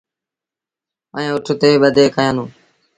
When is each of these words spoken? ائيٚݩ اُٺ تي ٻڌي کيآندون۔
ائيٚݩ 1.15 1.33
اُٺ 1.35 1.45
تي 1.61 1.69
ٻڌي 1.81 2.05
کيآندون۔ 2.15 2.49